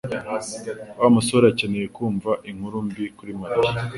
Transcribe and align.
Wa 1.01 1.07
musore 1.15 1.45
akeneye 1.51 1.87
kumva 1.95 2.31
inkuru 2.49 2.77
mbi 2.87 3.05
kuri 3.17 3.31
Mariya 3.41 3.61